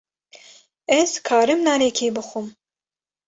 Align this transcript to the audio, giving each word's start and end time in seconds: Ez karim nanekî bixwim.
Ez 0.99 1.11
karim 1.27 1.61
nanekî 1.67 2.07
bixwim. 2.15 2.47